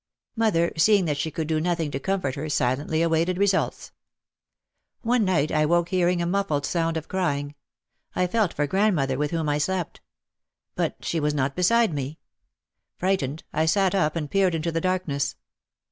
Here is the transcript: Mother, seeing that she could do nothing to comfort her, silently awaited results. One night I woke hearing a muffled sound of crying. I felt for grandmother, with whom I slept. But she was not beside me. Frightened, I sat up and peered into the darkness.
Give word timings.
Mother, 0.35 0.71
seeing 0.77 1.05
that 1.05 1.17
she 1.19 1.29
could 1.29 1.47
do 1.47 1.61
nothing 1.61 1.91
to 1.91 1.99
comfort 1.99 2.33
her, 2.33 2.49
silently 2.49 3.03
awaited 3.03 3.37
results. 3.37 3.91
One 5.03 5.23
night 5.23 5.51
I 5.51 5.63
woke 5.67 5.89
hearing 5.89 6.23
a 6.23 6.25
muffled 6.25 6.65
sound 6.65 6.97
of 6.97 7.07
crying. 7.07 7.53
I 8.15 8.25
felt 8.25 8.51
for 8.51 8.65
grandmother, 8.65 9.19
with 9.19 9.29
whom 9.29 9.47
I 9.47 9.59
slept. 9.59 10.01
But 10.73 10.95
she 11.05 11.19
was 11.19 11.35
not 11.35 11.55
beside 11.55 11.93
me. 11.93 12.17
Frightened, 12.97 13.43
I 13.53 13.67
sat 13.67 13.93
up 13.93 14.15
and 14.15 14.27
peered 14.27 14.55
into 14.55 14.71
the 14.71 14.81
darkness. 14.81 15.35